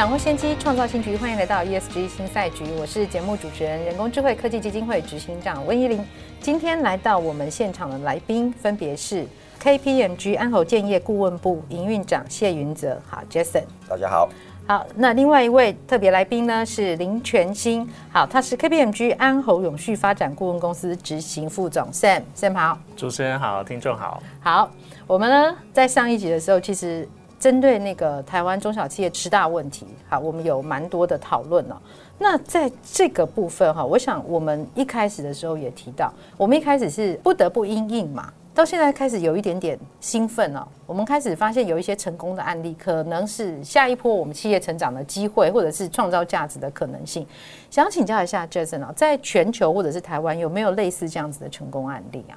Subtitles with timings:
[0.00, 1.14] 掌握先机，创造新局。
[1.14, 6.02] 欢迎来到 ESG 新赛局，我是节目主持人、人工智慧科技基金会执行长温怡玲。
[6.40, 9.26] 今天来到我们现场的来宾分别是
[9.62, 14.30] KPMG 安侯建业顾问部营运长谢云泽，好，Jason，大家好。
[14.66, 22.78] 好，那另外一位特别来宾呢是林全新，好，他是 KPMG 安侯永续发展顾问公司执行副总 Sam，Sam 好。
[22.96, 24.22] 主持人好，听众好。
[24.40, 24.70] 好，
[25.06, 27.06] 我们呢在上一集的时候，其实。
[27.40, 31.76] 针对那个台湾中小企业吃大问题，好，我们有蛮多的讨论哦。
[32.18, 40.68] 那在这个部分哈，我想我们一开始的时候也提到，我们一开始是不得不因应嘛，到现在开始有一点点兴奋哦。
[40.84, 47.26] 我们开始发现有一些成功的案例，可能是下一波我们企业成长的机会，或者是创造价值的可能性。
[47.70, 52.36] 想请教一下 Jason 啊，在全球或者是台湾有没有类似这样子的成功案例啊？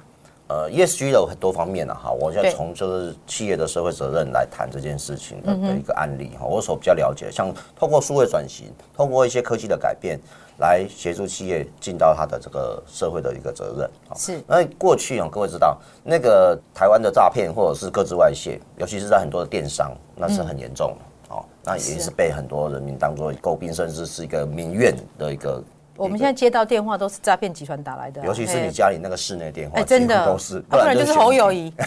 [0.54, 10.16] 呃，ESG 有很多方面呢，哈，我现在从就是企业的社会责任来谈这件事情的的一个案例哈，我所比较了解，像透过数位转型，透过一些科技的改变，
[10.58, 13.90] 来协助企业尽到它的这个社会的一个责任。
[14.14, 14.40] 是。
[14.46, 25.60] 那过去啊，各位知道那个台湾的诈骗或者是各自外泄，尤其是在很多的电商，那是很严重的，哦，那也是被很多人民当做诟病，甚至是一个民怨的一个。
[25.96, 31.72] 我们现在接到电话都是诈骗集团打来的，尤其是你家里那个室内电话，哎，真的都是，不然就是侯友谊。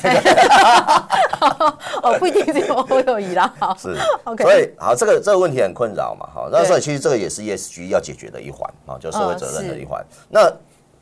[2.02, 3.54] 哦，不一定是侯友谊啦。
[3.78, 4.44] 是，OK。
[4.44, 10.04] 所以，好，这个这个问题很困扰嘛，好，那所以其实这个也是 ESG 要解决的一环啊，就社会责任的一环。
[10.30, 10.52] 那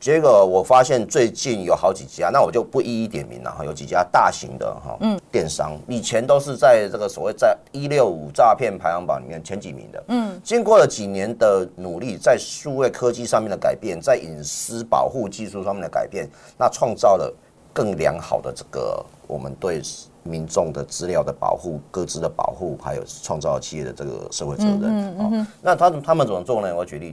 [0.06, 3.64] 结果我发现最近有好几家，那我就不一一点名了哈。
[3.64, 17.34] 有几家大型的哈，嗯，电商以前都是在这个所谓在一六五诈骗排行榜里面前几名的，嗯，经过了几年的努力，在数位科技上面的改变，在隐私保护技术上面的改变，那创造了
[17.72, 19.82] 更良好的这个我们对
[20.22, 24.82] 民众的资料的保护、各自的保护，还有创造企业的这个社会责任。
[24.84, 26.72] 嗯嗯，那他他们怎么做呢？
[26.72, 27.12] 我举例。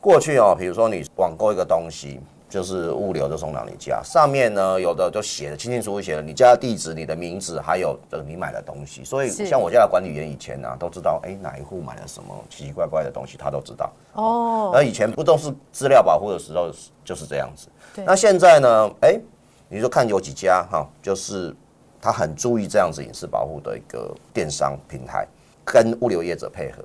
[0.00, 2.18] 过去哦，比如说你网购一个东西，
[2.48, 9.04] 就是物流就送到你家，上面呢有的就写的清清楚楚，写了你家的地址、你的名字，还有这个你买的东西。
[9.04, 13.92] 所以像我家的管理员以前呢、啊，都知道哎哪一户买了什么奇奇怪怪的东西，他都知道。
[14.14, 14.72] 哦。
[14.74, 16.70] 而以前不都是资料保护的时候
[17.04, 17.68] 就是这样子。
[17.94, 18.04] 对。
[18.04, 18.90] 那现在呢？
[19.02, 19.20] 哎，
[19.68, 21.54] 你就看有几家哈，就是
[22.00, 25.28] 他很注意这样子隐私保护的一个电商平台，
[25.62, 26.82] 跟物流业者配合。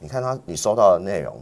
[0.00, 1.38] 你看他，你收到的内容。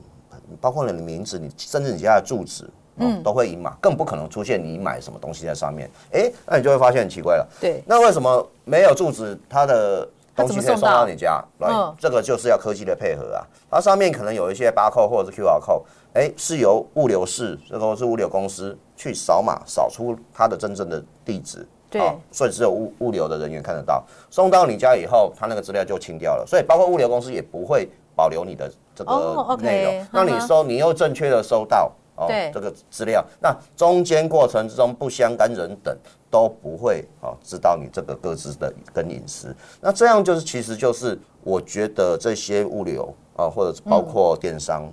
[0.61, 5.91] 包括你的名字，你甚至你家的住址，嗯，都会赢嘛，更不可能出现你买什么东西在上面。
[6.13, 7.49] 哎、欸，那你就会发现很奇怪了。
[7.61, 11.43] 对，那为什么没有住址，它的东西可以送到你家？
[11.59, 13.47] 来，这个就是要科技的配合啊。
[13.71, 15.83] 它上面可能有一些 barcode 或者是 QR code，
[16.15, 21.67] 哎，是由物流室，这个是物流公司去扫码扫出它的真正的地址。
[21.91, 24.03] 对，所以只有物物流的人员看得到。
[24.31, 26.47] 送到你家以后，它那个资料就清掉了。
[26.47, 28.71] 所以包括物流公司也不会保留你的。
[28.95, 35.97] 这个内容，那你收，你又正确的收到哦，这个资料，那中间过程之中不相干人等
[36.31, 44.93] 都不会哦知道你这个各自的跟隐私，那这样就是其实就是我觉得这些物流啊，或者包括电商，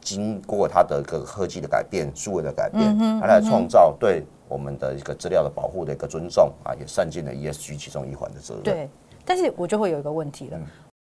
[0.00, 8.62] 经过它的一个科技的改变、数位的改变，它来创造对我们的一个资料的保护的一个尊重啊，也善尽了 ESG 其中一环的责任。
[8.62, 8.88] 对，
[9.24, 10.60] 但是我就会有一个问题了，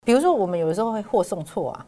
[0.05, 1.87] 比如说我们有的时候会货送错啊。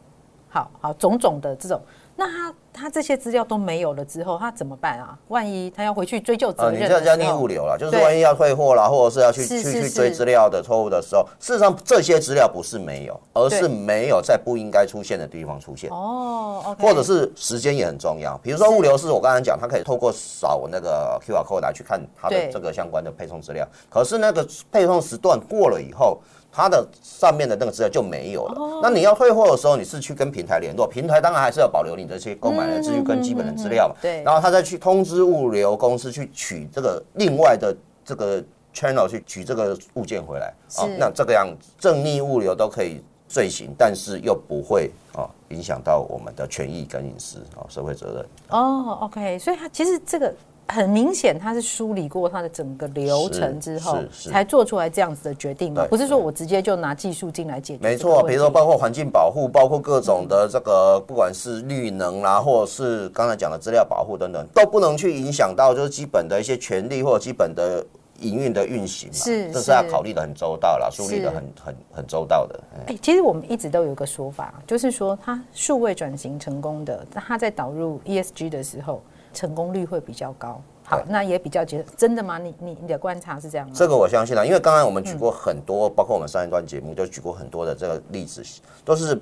[0.49, 1.79] 好好，种种的这种，
[2.15, 5.15] 那他他这些资料都没有了之后，他怎么办啊？
[5.27, 15.91] 万一他要回去追究责任，你这叫逆物流了，就是万一要退货了，或者是要去去去追资料的错误的时候，事实上这些资料不是没有，而是没有在不应该出现的地方出现。
[15.91, 26.17] 哦，或者是时间也很重要，比如说物流是我刚才讲，他可以透过扫那个 QR code 来去看他的这个相关的配送资料，可是那个配送时段过了以后。
[26.57, 28.79] 它的上面的那个资料就没有了。
[28.81, 33.93] 那你要退货的时候，你是去跟平台联络，平台当然还是要保留你这些购买的资讯跟基本的资料嘛。
[34.01, 34.23] 对。
[34.23, 38.43] 然后他再去通知物流公司去取这个另外的这个
[38.73, 40.51] channel 去取这个物件回来。
[40.73, 48.25] 好，那这个样子正逆物流都可以罪行，但是又不会啊影响到我们的权益跟隐私啊社会责任。
[48.49, 50.33] 哦，OK，所以它其实这个
[50.67, 55.85] 很明显，他是梳理过他的整个流程之后，才做出来这样子的决定嘛？
[55.89, 57.83] 不是说我直接就拿技术进来解决。
[57.83, 67.85] 没错，比如说包括环境保护，包括各种的这个，不管是绿能啦，或者是刚才讲的资料保护等等，都不能去影响到就是基本的一些权利或者基本的。
[68.19, 72.59] 营运的运行嘛，是这是要考虑的很周到了，梳理的很很很周到的。
[72.77, 79.03] 哎、欸，其实我们一直都有一个说法，就是说它数位转型成功的，他在导入 ESG 的时候，
[79.37, 80.59] 成功率会比较高。
[80.83, 82.37] 好，那也比较觉得真的吗？
[82.39, 83.73] 你你你的观察是这样吗？
[83.75, 88.43] 这个我相信了，因为刚才我们举过很多，嗯、包括我们上一段节目就举过很多的这个例子，
[88.83, 89.21] 都是。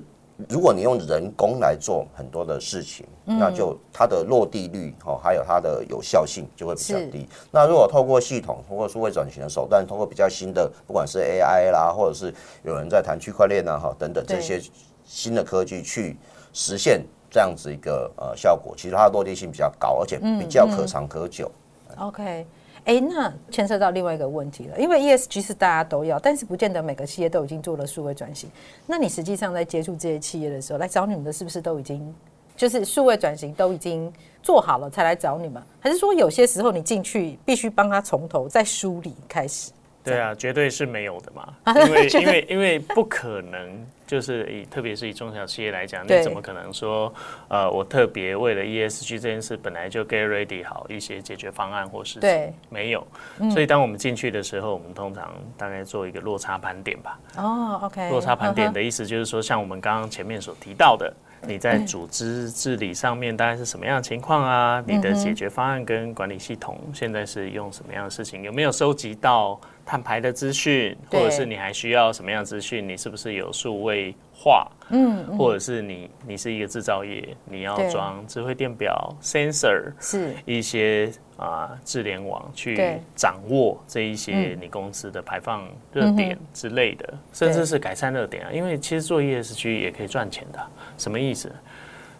[0.50, 7.26] 如果你用人工来做很多的事情，嗯、那就它的落地率哦，还有它的有效性就会比较低。
[7.50, 12.34] 那如果透过系统，通过数位转型的手段，通过比较新的，不管是 AI 啦，或者是
[12.64, 14.60] 有人在谈区块链啊，哈等等这些
[15.06, 16.18] 新的科技去
[16.52, 17.02] 实现
[17.36, 21.52] 这样子一个呃效果，其实它的落地性比较高，而且比较可长可久。
[21.98, 22.46] OK。
[22.86, 28.48] 哎，那牵涉到另外一个问题了，因为 ESG 是大家都要，但是不见得每个企业都已经做了数位转型。
[28.86, 32.14] 那你实际上在接触这些企业的时候，来找你们的是不是都已经
[32.56, 34.10] 就是数位转型都已经
[34.40, 35.60] 做好了才来找你们？
[35.80, 39.72] 还是说有些时候你进去必须帮他从头再梳理开始？
[40.06, 41.54] 对啊，绝对是没有的嘛，
[41.86, 47.12] 因为 因为因为不可能，就是以特别是以中小企业来讲，你怎么可能说，
[47.48, 53.06] 呃，我特别为了 ESG 这件事，本来就 get ready 好一些解决方案或事情，没有。
[53.50, 57.18] 所以当我们进去的时候，我们通常大概做一个落差盘点吧。
[57.36, 58.08] 哦，OK。
[58.10, 61.12] 落差盘点的意思就是说，像我们刚刚前面所提到的。
[61.46, 64.82] 你在组织治理上面大概是什么样的情况啊？
[64.84, 68.42] 你的解决方案跟管理系统现在是用什么样的事情？
[68.42, 70.94] 有没有收集到碳排的资讯？
[71.10, 72.86] 或者是你还需要什么样资讯？
[72.86, 74.70] 你是不是有数位化？
[74.90, 81.10] 嗯，或者是你你是一个制造业，你要装智慧电表 sensor 是一些。
[81.36, 88.50] 啊，智联网去掌握这一些你公司的排放热点之类的，嗯、甚至是改善热点啊。
[88.50, 90.58] 因为其实做 ESG 也可以赚钱的，
[90.96, 91.52] 什么意思？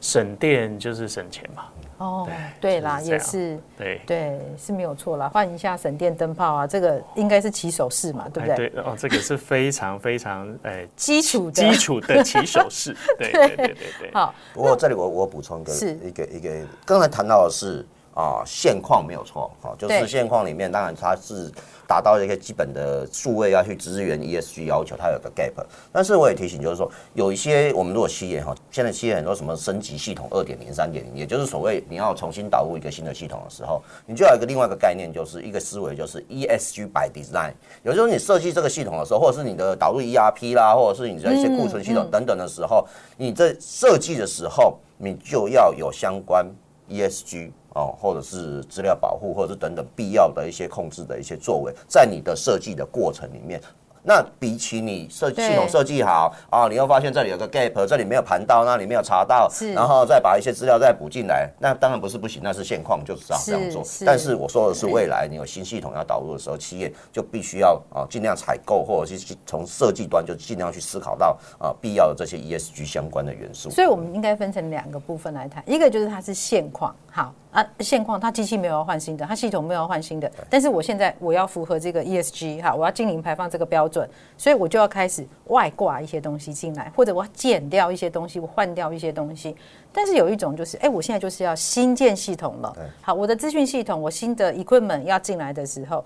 [0.02, 1.64] 省电就是省钱嘛。
[1.98, 2.28] 哦，
[2.60, 5.28] 对，啦，也是，对对是没有错啦。
[5.28, 8.68] 换一下省电灯泡啊，这个应该是起手式嘛，对不对？
[8.70, 12.96] 对哦，这个是非常非常哎基础基础的起手式。
[13.18, 14.10] 对对对对对。
[14.14, 17.84] 好，不过这里我我补充一个是一个一个，刚才谈到的是。
[18.16, 21.52] 啊，现况没有错，哈，就是现况里面，当然它是
[21.86, 25.52] 达到一个基本的数位要去支援 ESG 要求，它有个 gap。
[25.92, 37.52] 但是我也提醒，就是说有一些我们如果企业哈，现在企业很多什么升级系统二点零、三点零，也就是所谓你要重新导入一个新的系统的时候，你就要有一个另外一个概念，就是一个思维，就是 ESG by design。
[37.82, 46.50] 有时候你设计这个系统的时候，或者是你的导入 ERP 啦，或者是你的一些库存系统等等的时候，你在设计的时候，你就要有相关
[46.88, 47.52] ESG。
[47.76, 53.60] 哦，或者是资料保护，或者是等等必要的一些控制的一些作为，在你的设计的过程里面。
[54.06, 63.82] 那比起你设系统设计好啊，你又发现这里有个 gap，这里没有盘到，那里没有查到，然后再把一些资料再补进来，那当然不是不行，那是现况，就是要这样做。
[64.06, 73.68] 但是我说的是未来，你有新系统要导入的时候，企业就必须要啊尽量采购，或者是从设计端就尽量去思考到啊必要的这些 ESG 相关的元素。
[73.70, 77.34] 所以我们应该分成两个部分来谈，一个就是它是现况，好。
[77.52, 83.95] 啊，现况它机器没有要换新的，它系统没有要换新的，但是我现在我要符合这个 ESG 哈，我要净零排放这个标准，
[84.36, 89.54] 所以我就要开始外挂一些东西进来，或者我要减掉一些东西，我换掉一些东西。
[89.92, 96.04] 但是有一种就是，哎、欸，我现在就是要新建系统了，好，我的资讯系统，我新的 equipment 要进来的时候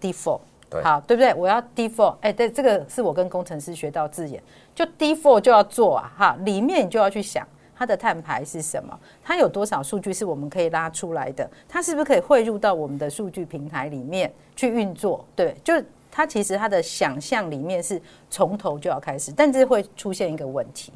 [0.00, 0.40] ，default，
[0.82, 1.32] 好，对不对？
[1.34, 4.42] 我要 default，哎、欸，对，这个是我跟工程师学到字眼，
[4.74, 7.46] 就 default 就要做啊，哈，里面你就要去想。
[7.80, 9.00] 它的碳排是什么？
[9.24, 11.50] 它有多少数据是我们可以拉出来的？
[11.66, 15.24] 它是不是可以汇入到我们的数据平台里面去运作？
[15.34, 15.72] 对，就
[16.10, 20.92] 它其实他的想象里面是从头就要开始，但是会出现一个问题。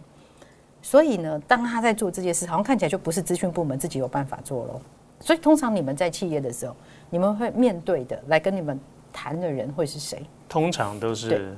[0.82, 4.80] 所以呢，当他在做这件事，好像看起来就不是资讯部门自己有办法做咯。
[5.20, 6.76] 所以通常你们在企业的时候，
[7.08, 8.78] 你们会面对的来跟你们
[9.12, 10.22] 谈的人会是谁？
[10.48, 11.56] 通常都是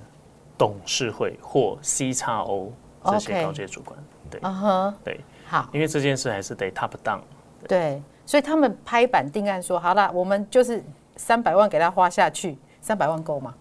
[0.56, 2.72] 董事会或 C 叉 O
[3.04, 3.98] 这些高阶主管。
[4.30, 7.20] 对，嗯哼，对，好，因为这件事还是得 top down，
[7.60, 10.82] 对，对，所以他们拍板定案说，好了，我们就是
[11.16, 13.52] 三百万给他花下去，三百万够吗？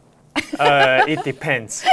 [0.59, 1.83] 呃、 uh,，it depends，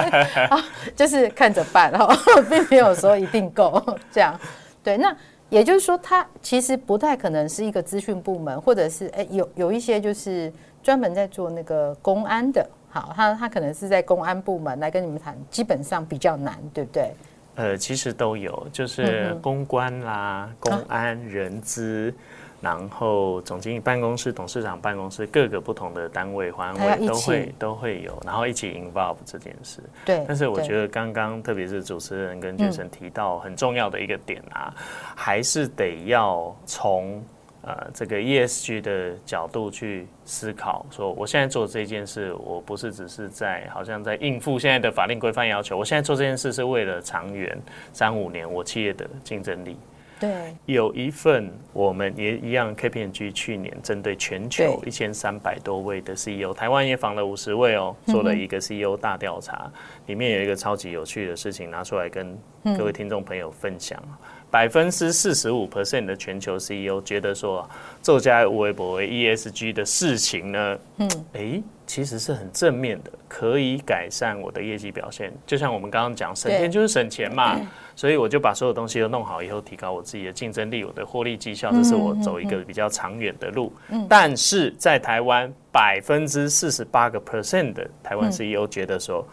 [0.96, 2.08] 就是看着办哦，
[2.48, 4.34] 并没有说一定够这样。
[4.82, 5.14] 对，那
[5.50, 10.50] 也就是说，他其实不太可能是一个资讯部门，或者是哎，有有一些就是
[10.82, 17.10] 专门在做那个公安的，好，他他可能是在公安部门来跟你们谈，基本上比较难，对不对？
[17.56, 22.14] 呃，其实都有，就是公关啦、公安、人资，
[22.60, 29.80] 然后总经理办公室、董事长办公室各个不同的单位、环委都会都会有，然后一起 involve 这件事。
[30.04, 30.24] 对。
[30.26, 34.82] 但是我觉得刚刚特别是主持人跟 Jason 提到很重要的一个点啊，嗯、
[35.14, 37.22] 还是得要从
[37.62, 47.56] 呃这个 ESG 的角度去思考，说我现在做这件事，我不是只是在好像在应付现在的法令规范要求，我现在做这件事是为了长远
[47.92, 49.76] 三五年我企业的竞争力。
[50.18, 59.70] 对，有一份我们也一样，KPMG 去年针对全球一千三百多位的 CEO，台湾也访了五十位哦，做了一个 CEO 大调查，
[60.06, 62.38] 里面有一个超级有趣的事情拿出来跟
[62.78, 64.02] 各位听众朋友分享。
[64.48, 67.68] 百分之四十五 percent 的全球 CEO 觉得说，
[68.00, 75.32] 做家微博为 ESG 的事情呢，嗯，哎，其实是很正面的，可以改善我的业绩表现。
[75.46, 77.58] 就像我们刚刚讲，省钱就是省钱嘛，
[77.94, 83.72] 所以我就把所有东西都弄好以后，提高我自己的竞争力，我的获利绩效，这是我走一个比较长远的路。
[84.08, 89.26] 但是在台湾，百分之四十八个 percent 的台湾 CEO 觉得说。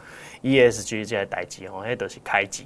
[0.44, 2.66] ESG 这些代志哦，那都是开机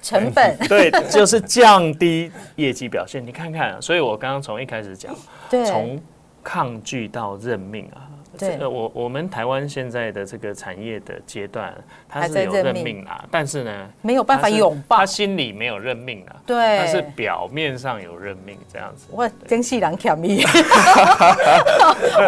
[0.00, 3.22] 成本， 对，就是降低业绩表现。
[3.22, 5.14] 你看看，所以我刚刚从一开始讲，
[5.50, 6.00] 对，从
[6.42, 8.08] 抗拒到认命啊。
[8.36, 11.74] 这个我我们台湾现在的这个产业的阶段，
[12.08, 19.06] 他是有任命啦，但是呢，没有办法拥抱，他心里没有任命啊，对，但是表面上有任命这样子。
[19.10, 20.42] 我真是人巧咪。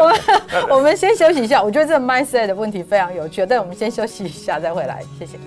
[0.01, 5.39] 我们我们先休息一下，我觉得这个 mindset 的问题非常有趣，但我们先休息一下再回来，谢谢。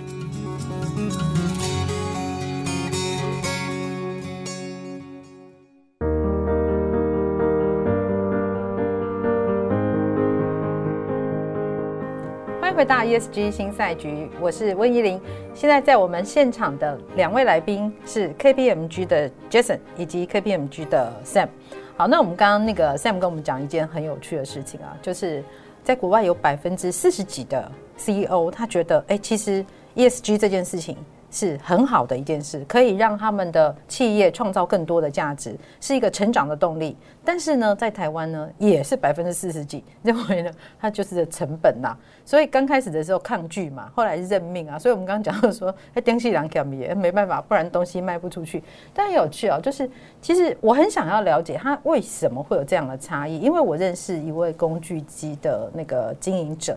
[12.76, 15.18] 回到 ESG 新赛局，我是温怡玲。
[15.54, 21.48] 现在在我们现场的两位来宾是 KPMG 的 Jason 以及 KPMG 的 Sam。
[21.96, 25.42] 好，那我们刚刚那个 Sam 跟我们讲一件很有趣的事情啊，就是
[25.82, 29.64] 在国外有百分之四十几的 CEO 他觉得，哎，其实
[29.94, 30.98] ESG 这件事情。
[31.36, 36.96] 是很好的一件事，可以让他们的企业创造更多的价值，是一个成长的动力。
[37.22, 40.50] 但是呢，在台湾呢，也是百分之四十几认为呢，
[40.80, 41.94] 它就是成本呐。
[42.24, 44.78] 所以刚开始的时候抗拒嘛，后来是认命啊。
[44.78, 48.64] 所以我们刚刚讲到说，哎，东西两条米，没办法，不然东西卖不出去。
[48.94, 49.88] 但有趣哦，就是
[50.22, 56.74] 其实我很想要了解他为什么会有这样的差异，因为我认识一位工具机的那个经营者。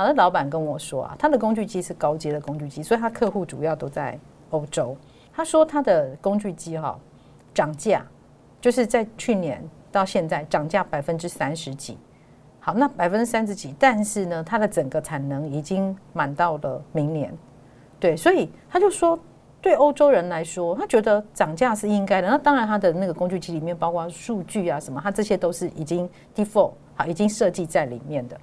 [0.00, 4.96] 好的，老板跟我说啊，他的工具机是高阶的工具机，所以他客户主要都在欧洲。
[5.30, 6.98] 他说他的工具机哈
[7.52, 8.02] 涨价，
[8.62, 11.98] 就是在去年到现在涨价百分之三十几。
[12.60, 17.30] 好，那百分之三十几，但是呢，它的整个产能已经满到了明年。
[17.98, 19.18] 对，所以他就说，
[19.60, 22.28] 对欧洲人来说，他觉得涨价是应该的。
[22.30, 28.40] 那当然，他的那个工具机里面包括数据啊什么，他这些都是已经 default 好，已经设计在里面的。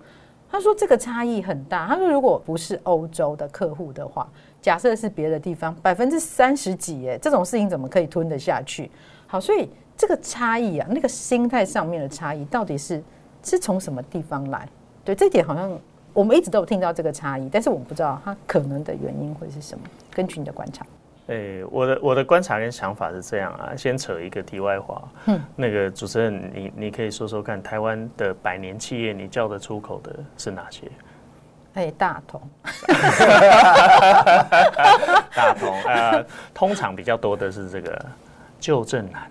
[0.49, 1.87] 他说这个差异很大。
[1.87, 4.27] 他说如果不是欧洲的客户的话，
[4.61, 8.89] 假设是别的地方，百分之三十几，哎，这种事情怎么可以吞得下去？
[9.27, 13.03] 好，所以这个差异啊，那个心态上面的差异，到底是
[13.43, 14.67] 是从什么地方来？
[15.03, 15.77] 对，这点好像
[16.13, 19.85] 我们一直都有听到这个差异，但是我们不知道它可能的原因会是什么。
[20.11, 20.85] 根据你的观察。
[21.27, 25.03] 诶、欸，我的我的观察跟想法是这样啊，先扯一个题外话。
[25.25, 30.87] 嗯，那个主持人，你你可以说说看，台湾的百年企业，你叫得出口的是哪些？
[31.73, 32.41] 哎、欸，大同。
[35.35, 38.05] 大同，呃，通常比较多的是这个
[38.59, 39.29] 旧正南、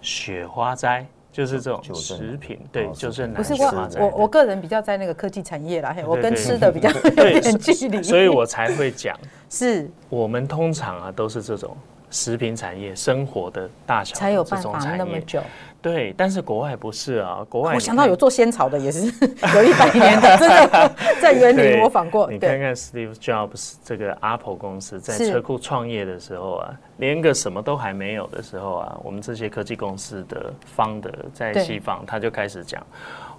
[0.00, 1.06] 雪花摘。
[1.38, 3.28] 就是这种食品，对，就是。
[3.28, 9.16] 不是我，我我个人比较在那个科技产业啦，我跟吃的比较有点距离，所以我才会讲，
[9.48, 11.76] 是我们通常啊都是这种
[12.10, 15.40] 食品产业，生活的大小才有办法那么久。
[15.80, 20.92] 对，但是国外不是啊，国外我想到有做仙草的，也是有一百年的，真的
[21.22, 22.28] 在园林模仿过。
[22.28, 32.84] 你看看 Steve Jobs 这个 Apple 公司在车库创业的时候啊，连个什么都还没有的时候啊，我们这些科技公司的 founder 在西方，他就开始讲，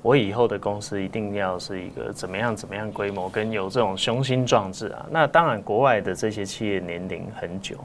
[0.02, 5.06] 我以后的公司一定要是一个怎么样怎么样规模，跟有这种雄心壮志啊。
[5.12, 7.78] 那当然，国外的这些企业年龄很久。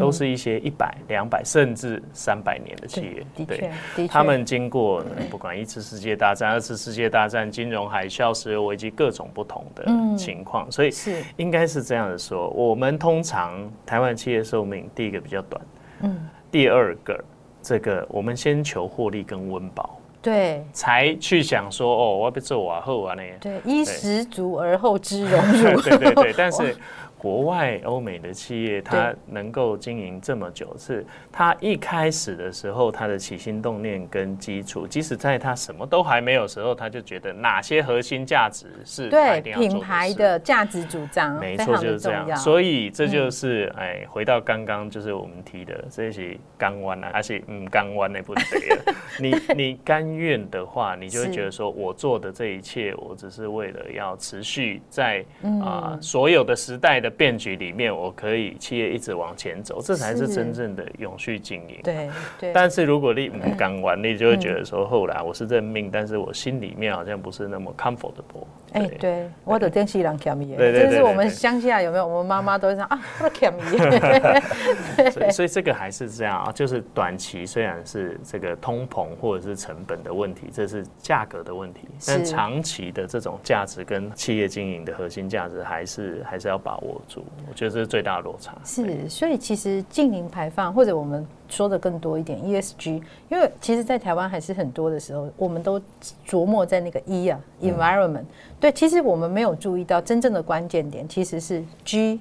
[0.00, 9.84] 都是一些一百、两百甚至三百年的企业，对，对，他们经过不管一次世界大战、二次世界大战、金融海啸、石油危机各种不同的
[10.16, 15.60] 情况，所以是应该是这样的说：我们通常台湾企业寿命第一个比较短，
[16.02, 17.22] 嗯，第二个
[17.62, 26.76] 这个我们先求获利跟温饱，对，才去想说哦，我要不做瓦后啊那样，对，衣食足而后知荣辱， 对对对，但是。
[27.24, 31.02] 国外欧美的企业，它能够经营这么久，是
[31.32, 42.36] 它一开始的时候，它的起心动念跟基础，即使在它什么都还没有时候，他就觉得哪些核心价值是对品牌的价值主张，没错就是这样。
[42.36, 48.94] 所以这就是哎，回到刚刚就是我们提的这些钢弯啊，而且嗯钢弯那不对了。
[49.18, 55.24] 你你甘愿的话，你就会觉得说我做的这一切，我只是为了要持续在
[55.62, 61.78] 啊所有的时代的变局里面，我可以企业一直往前走，这才是真正的永续经营。
[61.82, 62.52] 对对。
[62.52, 68.46] 但是如果你不敢玩，你就会觉得说，后来我是认命，但是我心里面好像不是那么 comfortable。
[68.74, 72.04] 哎，对，我的电视人欠伊，这是我们乡下有没有？
[72.04, 73.78] 我们妈妈都会说啊，我欠伊。
[75.10, 87.24] 所以，所以这个还是这样啊，就是短期虽然是这个通膨或者是成本的问题，这是价格的问题，但长期的这种价值跟企业经营的核心价值，还是还是要把握住。
[87.48, 88.56] 我觉得这是最大的落差。
[88.64, 91.24] 是，所以其实净零排放或者我们。
[91.54, 95.80] 说的更多一点，ESG，因为其实，在台湾还是很多的时候，我们都
[96.26, 98.22] 琢磨在那个 E 啊，environment。
[98.22, 98.26] 嗯、
[98.58, 102.20] 对，其实我们没有注意到真正的关键点，其实是 G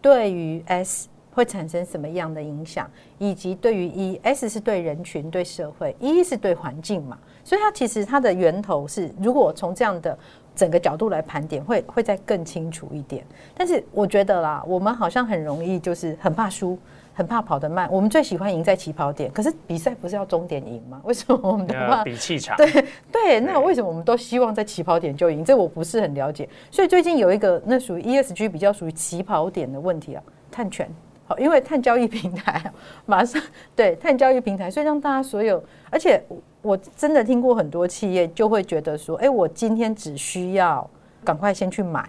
[0.00, 7.16] 对于 S 会产生什么样的影响，以及对于 E，S 是对人群、对社会，E 是对环境嘛。
[7.44, 10.18] 所以它其实它的源头是，如果从这样的
[10.54, 13.24] 整个角度来盘点，会会再更清楚一点。
[13.56, 16.78] 但是我觉得啦，我们好像很容易就是很怕输。
[17.14, 19.30] 很怕跑得慢，我们最喜欢赢在起跑点。
[19.32, 21.00] 可是比赛不是要终点赢吗？
[21.04, 22.56] 为什么我们都怕比气场？
[22.56, 25.44] 对对，那为什么我们都希望在起跑点就赢？
[25.44, 26.48] 这我不是很了解。
[26.70, 30.88] 所以最近有一个那属于 ESG 比较属于起跑点的问题啊，碳权。
[31.24, 32.60] 好，因为碳交易平台
[33.06, 33.40] 马上
[33.76, 36.20] 对碳交易平台，所以让大家所有，而且
[36.62, 40.88] 我真的听过很多企业就会觉得说，哎，我今天只需要
[41.22, 42.08] 赶快先去买，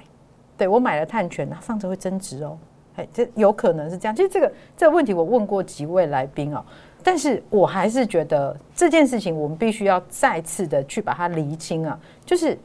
[0.58, 2.58] 对我买了碳权，它放着会增值哦。
[2.96, 4.16] 哎，这有可能是这样。
[4.16, 6.64] 其实这个这个问题我问过几位来宾哦，
[7.04, 12.00] 但是我还是觉得这件事情我们必须要再次的去把它厘清啊。
[12.26, 12.58] 就是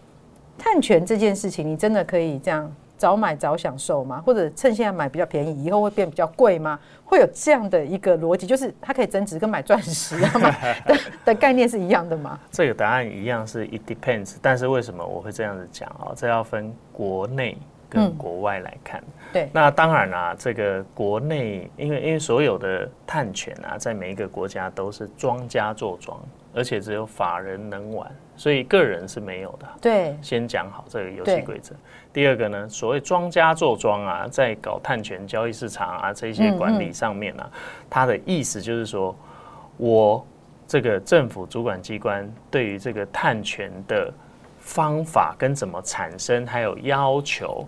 [0.58, 4.20] 碳权这件事情，你真的可以这样早买早享受吗？
[4.26, 6.78] 或者趁现在买比较便宜，以后会变比较贵吗？
[7.04, 12.38] 会有这样的一个逻辑，就是它可以增值，跟买钻石的的概念是一样的吗？
[12.50, 16.12] 这个答案一样是 it depends，但是为什么我会这样子讲啊？
[16.14, 17.56] 这要分国内。
[17.88, 26.20] 跟国外来看，嗯、对，那当然啦、啊，这个国内，因为因为所有的碳权啊，在每一个国家都是庄家做庄，
[26.54, 29.66] 而且只有法人能玩，所以个人是没有的。
[29.80, 31.74] 对，先讲好这个游戏规则。
[32.12, 39.16] 第二个呢，所谓庄家做庄啊，在搞碳权交易市场啊这些管理上面啊，嗯嗯它的意思就是说，
[39.76, 40.26] 我
[40.66, 44.12] 这个政府主管机关对于这个碳权的。
[44.68, 47.66] 方法跟怎么产生，还有要求，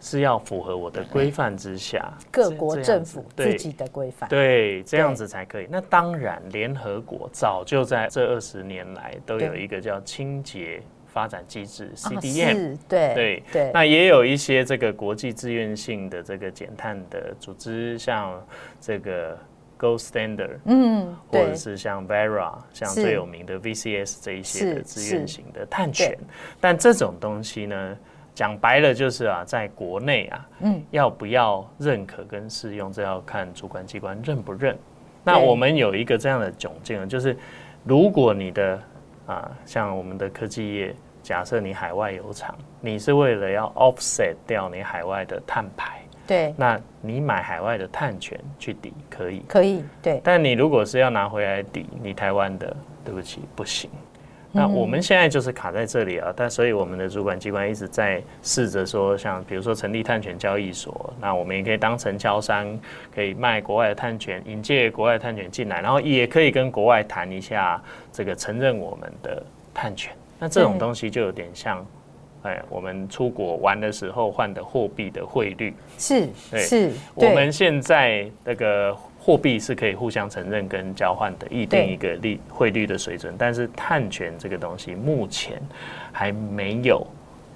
[0.00, 5.68] 是要符合我的规范之下，各国政府自己的规范，对，这样子才可以。
[5.70, 13.70] 那当然，联合国早就在这二十年来都有一个叫清洁发展机制 （CDM），对对对。
[13.72, 18.44] 那也有一些这个国际自愿性的这个减碳的组织，像
[18.80, 19.38] 这个。
[19.80, 26.14] Gold Standard，嗯，或者是像 Verra，像最有名的 VCS 这一些的自愿型的碳权，
[26.60, 27.96] 但这种东西呢，
[28.34, 34.76] 讲白了就是啊，在国内啊，嗯，要不要认可跟适用，这要看主管机关认不认。
[35.24, 37.36] 那我们有一个这样的窘境，就是
[37.84, 38.78] 如果你的
[39.26, 45.99] 啊，像我们的科技业，假设你海外有厂，你是为了要 offset 掉你海外的碳排。
[46.30, 50.20] 对，那你买海外的碳权去抵可以，可以，对。
[50.22, 53.90] 但你如果是要拿回来抵你台湾的，对不起，不行。
[54.52, 62.78] 那我们现在就是卡在这里啊，但所以我们的主管机关一直在试着说，像比如说成立碳权交易所，那我们也可以当承销商，
[63.12, 69.42] 可以卖国外的碳权，引介国外的碳权进来，然后也可以跟国外谈一下这个承认我们的
[69.74, 70.12] 碳权。
[70.38, 71.84] 那这种东西就有点像。
[72.42, 83.34] 哎，我们出国玩的时候换的货币的汇率是，对是，我们现在那个货币是可以互相承认跟交换的，一定一个利汇率的水准。
[83.36, 85.60] 但是碳权这个东西目前
[86.12, 87.06] 还没有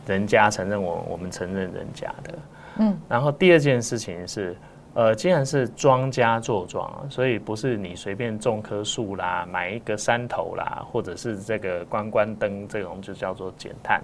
[0.06, 2.38] 人家承认我，我们承认人家的。
[2.80, 4.54] 嗯，然后第二件事情是，
[4.92, 14.02] 呃，既然是庄家做庄，所以不是你随便种棵树啦，买一个山头啦，或者是这个关关灯这种就叫做减碳。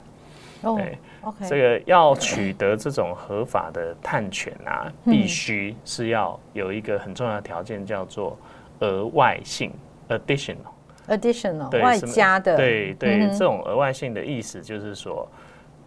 [0.63, 8.39] 对，OK，这个要取得这种合法的碳权啊，必须是要有一个很重要的条件，叫做
[8.81, 9.73] 额外性
[10.09, 12.57] （additional），additional，外加的。
[12.57, 15.27] 对对，这种额外性的意思就是说，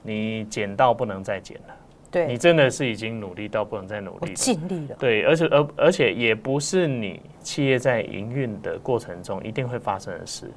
[0.02, 1.76] 你减到不能再减了。
[2.10, 4.96] 对，你真的是已经努力到不能再努力了，尽力了。
[5.00, 10.52] 对，而且而而且也不是你企业在营运的过程中一定会发生的事。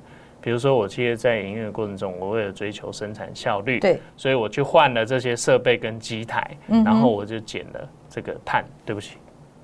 [0.46, 8.64] 比如说，我企业在营运的过程中，我为了追求生产效率，对，所以我去换了这些设备跟机台，嗯、然后我就减了这个碳。
[8.84, 9.16] 对不起，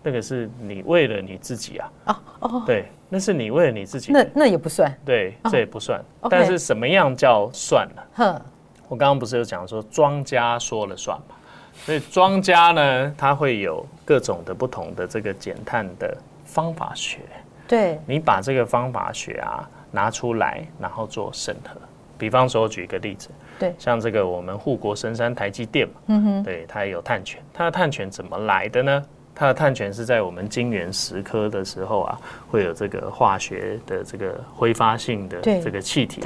[0.02, 1.92] 那个是你为了你自己啊。
[2.06, 4.10] 哦哦，对，那是你为了你自己。
[4.10, 4.92] 那那也不算。
[5.06, 6.00] 对，这也不算。
[6.20, 8.06] 哦、但是什么样叫算了？
[8.14, 8.42] 哼，
[8.88, 11.36] 我刚刚不是有讲说庄家说了算嘛？
[11.74, 17.20] 所以庄家呢，他会有各种的不同的这个减碳的方法学。
[17.68, 19.70] 对，你把这个方法学啊。
[19.92, 21.80] 拿出来，然后做审核。
[22.18, 23.28] 比方说，举一个例子，
[23.58, 27.42] 对，像这个我们护国神山台积电嘛，嗯哼，对，它也有碳权。
[27.52, 29.04] 它的碳权怎么来的呢？
[29.34, 36.22] 它的碳权是在我们晶圆石刻的时候啊，会有这个化学的这个挥发性的这个气体，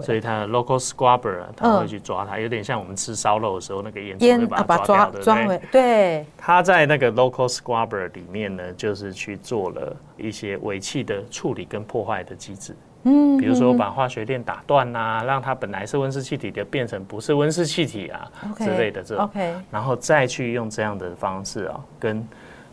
[0.00, 5.60] 所以它的 local scrubber 啊，它会去抓它，有点像我们吃烧肉的时候那个烟会把它抓掉，对不对？
[5.72, 12.74] 对，它在那个 local scrubber 里面呢，就是去做了一些尾气的处理跟破坏的机制。
[13.04, 19.30] 嗯，比如说把化学链打断呐、啊，让它本来是温室气体的变成不是温室气体啊之类的这种.
[19.70, 22.26] 然后再去用这样的方式啊，跟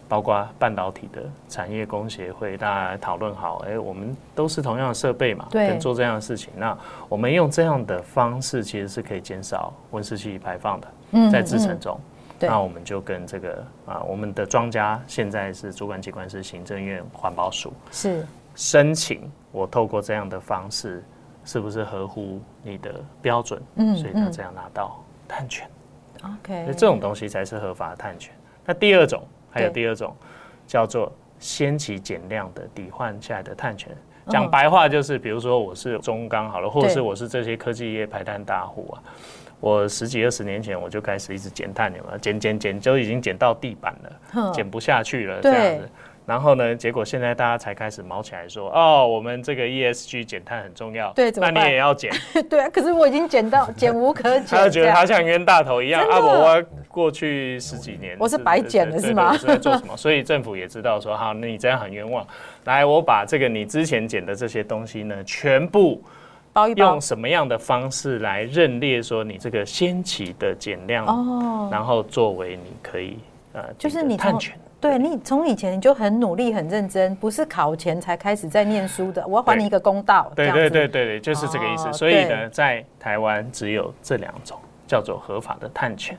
[0.08, 19.32] 包括半导体的产业工协会大家来讨论好，哎，我们都是同样的设备嘛，对，跟做这样的事情，那我们用这样的方式其实是可以减少温室气体排放的，在制程中，嗯嗯、那我们就跟这个啊，我们的庄家现在是主管机关是行政院环保署，是申请。
[19.52, 21.04] 我透过这样的方式，
[21.44, 23.62] 是不是合乎你的标准？
[23.76, 25.70] 嗯，所以他这样拿到探权。
[26.24, 28.34] OK，所以这种东西才是合法的碳权。
[28.66, 30.16] 那第二种，还有第二种
[30.66, 33.94] 叫做先期减量的抵换下来的碳权。
[34.28, 39.04] 讲白话就是，比如说我是中钢好了，或者是我是这些科技业排碳大户啊，
[39.60, 42.18] 我十几二十年前我就开始一直减碳，有没有？
[42.20, 45.90] 减减减，就已经减到地板了，减不下去了，这样子。
[46.32, 46.74] 然后呢？
[46.74, 52.10] 结果现在大家才开始毛起来说：“哦，我们这个 ESG 减碳很重要。”对，那你也要减？
[52.50, 54.46] 对啊，可是我已经减到 减无可减。
[54.46, 56.02] 他就觉得他像冤大头一样。
[56.10, 59.36] 阿伯，我过去十几年我是白减了，是吗？
[59.36, 59.98] 是在做什么？
[59.98, 62.26] 所以政府也知道说：“好，那你这样很冤枉。
[62.63, 66.02] 来，我把这个你之前减的这些东西呢，全部
[66.54, 73.20] 包一包，用什么样的方式来认列说你这个先期的减量哦，然后作为你可以
[73.52, 79.26] 呃，就是你碳权。”对，你从以前你就很努力很认真，不是考前才开始在念书的。
[79.28, 80.32] 我要还你一个公道。
[80.36, 81.88] 对对对对对，就是这个意思。
[81.88, 86.17] 哦、所以呢，在台湾只有这两种叫做合法的探权。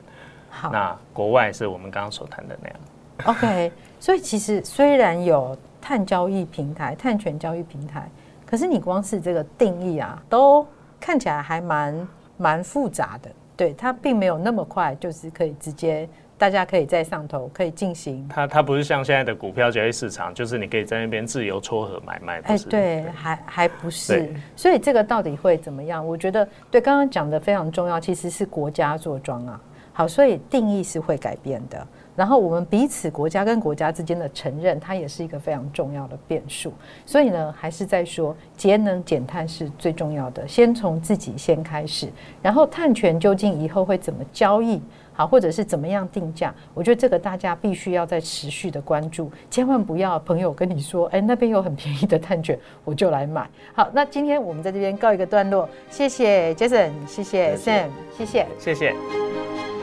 [0.49, 2.77] 好，那国外是我们刚刚所谈的那样。
[3.25, 8.09] OK，所以其实虽然有碳交易平台、碳权交易平台，
[8.45, 10.65] 可是你光是这个定义啊，都
[11.01, 13.29] 看起来还蛮蛮复杂的。
[13.57, 16.07] 对，它并没有那么快，就是可以直接。
[16.37, 22.39] 大家可以在上头可以进行，它它不是像现在的股票交易市场，就是你可以在那边自由撮合买卖。
[22.41, 26.05] 哎，对，对还还不是，所以这个到底会怎么样？
[26.05, 29.61] 我觉得对刚刚讲的非常重要，其实是国家做庄啊。
[29.95, 31.87] 好，所以定义是会改变的。
[32.15, 36.73] 然后我们彼此国家跟国家之间的承认，它也是一个非常重要的变数。
[37.05, 44.81] 所以呢，还是在说节能减碳是最重要的，先从自己先开始，然后碳权究竟以后会怎么交易？
[45.13, 46.53] 好，或者是怎么样定价？
[46.73, 53.49] 我觉得这个大家必须要在持续的关注，千万不要朋友跟你说，哎，那边有很便宜的碳卷，我就来买。
[53.73, 58.95] 好，那今天我们在这边告一个段落，谢谢 Jason，谢谢 Sam，谢谢，谢谢。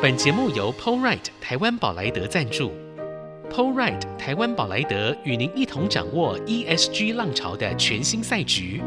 [0.03, 2.73] 本节目由 PowerRight 台湾宝莱德赞助
[3.51, 8.83] ，PowerRight 台湾宝莱德与您一同掌握 ESG 浪潮的全新赛局。